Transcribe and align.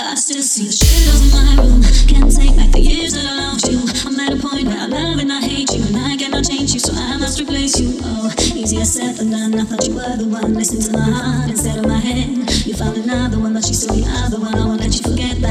I 0.00 0.14
still 0.14 0.42
see 0.42 0.66
the 0.66 0.72
shadows 0.72 1.26
in 1.26 1.30
my 1.34 1.58
room. 1.58 1.82
Can't 2.06 2.30
take 2.30 2.54
back 2.54 2.70
the 2.70 2.78
years 2.78 3.14
that 3.14 3.26
I 3.26 3.34
loved 3.34 3.66
you. 3.66 3.82
I'm 4.06 4.14
at 4.20 4.30
a 4.32 4.38
point 4.38 4.70
where 4.70 4.78
I 4.78 4.86
love 4.86 5.18
and 5.18 5.32
I 5.32 5.40
hate 5.40 5.74
you, 5.74 5.82
and 5.82 5.96
I 5.96 6.16
cannot 6.16 6.44
change 6.46 6.72
you, 6.72 6.78
so 6.78 6.94
I 6.94 7.16
must 7.18 7.40
replace 7.40 7.80
you. 7.80 7.98
Oh, 8.02 8.30
easier 8.54 8.84
said 8.84 9.16
than 9.16 9.30
done. 9.30 9.58
I 9.58 9.64
thought 9.64 9.86
you 9.88 9.94
were 9.94 10.16
the 10.16 10.28
one. 10.28 10.54
Listen 10.54 10.78
to 10.78 10.92
my 10.92 11.02
heart 11.02 11.50
instead 11.50 11.78
of 11.78 11.86
my 11.86 11.98
head. 11.98 12.30
You 12.64 12.74
found 12.74 12.96
another 12.96 13.38
one, 13.40 13.54
but 13.54 13.64
she's 13.64 13.82
still 13.82 13.96
the 13.96 14.06
other 14.22 14.38
one. 14.38 14.54
I 14.54 14.64
won't 14.66 14.80
let 14.80 14.94
you 14.94 15.02
forget 15.02 15.40
that. 15.42 15.47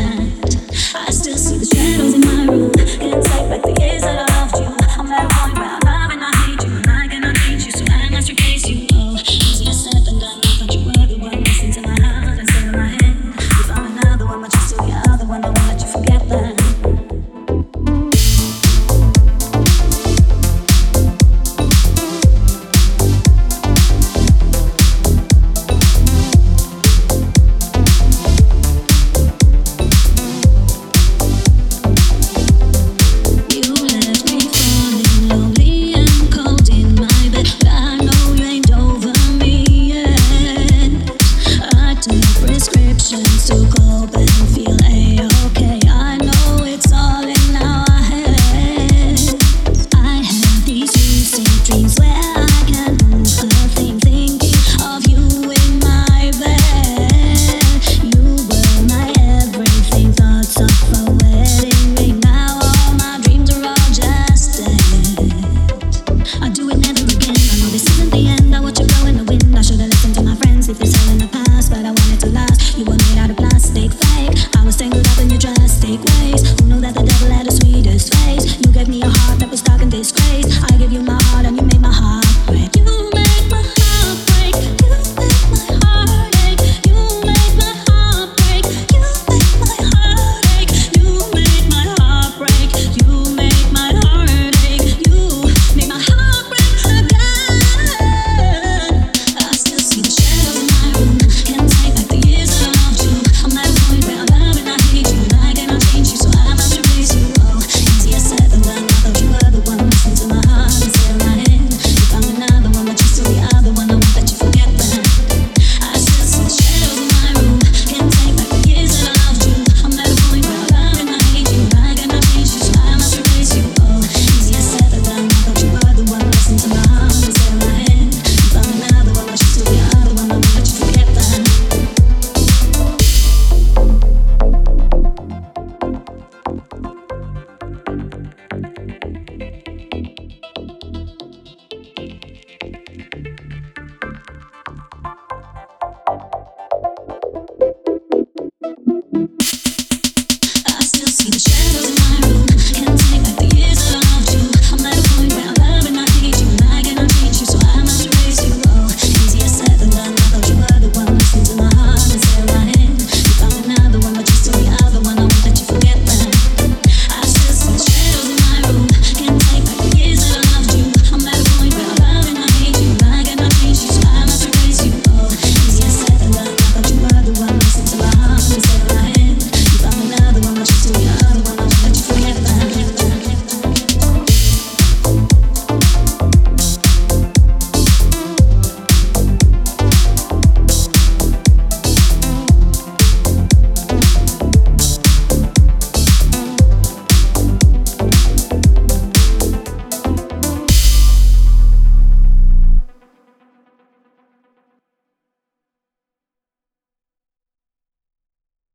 I 67.28 67.59
know 67.59 67.69
this 67.72 67.83
isn't 67.89 68.09
the 68.11 68.28
end. 68.29 68.37